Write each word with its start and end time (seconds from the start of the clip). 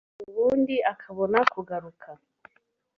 ubundi 0.27 0.75
akabona 0.93 1.39
kugaruka 1.53 2.09